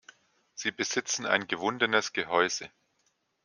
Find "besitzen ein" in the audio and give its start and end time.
0.71-1.45